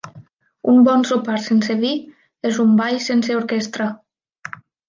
Un 0.71 0.79
bon 0.87 1.03
sopar 1.09 1.35
sense 1.49 1.77
vi 1.83 1.93
és 2.51 2.59
un 2.67 2.75
ball 2.83 3.01
sense 3.11 3.39
orquestra. 3.45 3.91